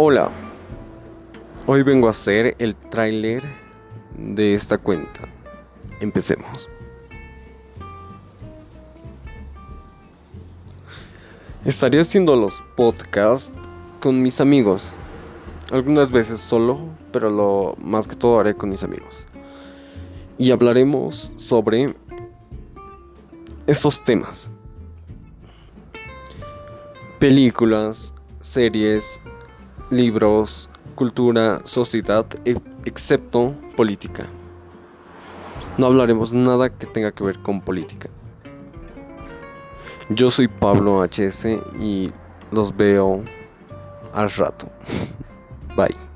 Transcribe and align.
Hola, 0.00 0.30
hoy 1.66 1.82
vengo 1.82 2.06
a 2.06 2.12
hacer 2.12 2.54
el 2.60 2.76
tráiler 2.76 3.42
de 4.16 4.54
esta 4.54 4.78
cuenta. 4.78 5.22
Empecemos. 5.98 6.68
Estaré 11.64 11.98
haciendo 11.98 12.36
los 12.36 12.62
podcasts 12.76 13.50
con 13.98 14.22
mis 14.22 14.40
amigos. 14.40 14.94
Algunas 15.72 16.12
veces 16.12 16.40
solo, 16.40 16.78
pero 17.10 17.28
lo 17.28 17.74
más 17.82 18.06
que 18.06 18.14
todo 18.14 18.38
haré 18.38 18.54
con 18.54 18.70
mis 18.70 18.84
amigos. 18.84 19.26
Y 20.38 20.52
hablaremos 20.52 21.32
sobre 21.34 21.96
estos 23.66 24.04
temas. 24.04 24.48
Películas, 27.18 28.14
series, 28.40 29.20
libros, 29.90 30.70
cultura, 30.94 31.60
sociedad, 31.64 32.26
e, 32.44 32.56
excepto 32.84 33.54
política. 33.76 34.26
No 35.76 35.86
hablaremos 35.86 36.32
nada 36.32 36.68
que 36.70 36.86
tenga 36.86 37.12
que 37.12 37.24
ver 37.24 37.38
con 37.38 37.60
política. 37.60 38.08
Yo 40.10 40.30
soy 40.30 40.48
Pablo 40.48 41.02
HS 41.04 41.46
y 41.80 42.10
los 42.50 42.76
veo 42.76 43.22
al 44.14 44.30
rato. 44.30 44.68
Bye. 45.76 46.07